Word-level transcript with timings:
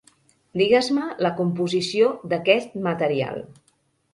Digues-me 0.61 1.03
la 1.25 1.31
composició 1.41 2.09
d'aquest 2.33 2.77
material. 2.89 3.47